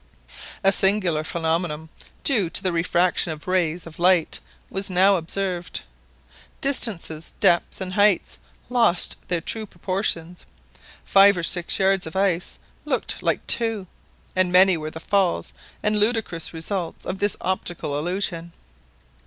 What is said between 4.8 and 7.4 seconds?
now observed: distances,